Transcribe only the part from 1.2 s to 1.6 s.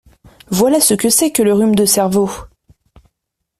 que le